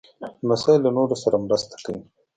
لمسی 0.43 0.73
له 0.83 0.89
نورو 0.97 1.15
سره 1.23 1.35
مرسته 1.45 1.75
کوي. 1.85 2.01